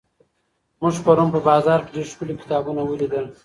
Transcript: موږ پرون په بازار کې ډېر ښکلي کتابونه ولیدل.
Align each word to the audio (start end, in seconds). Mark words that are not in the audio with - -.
موږ 0.81 0.95
پرون 1.05 1.27
په 1.35 1.39
بازار 1.49 1.79
کې 1.85 1.91
ډېر 1.95 2.07
ښکلي 2.11 2.35
کتابونه 2.41 2.81
ولیدل. 2.85 3.25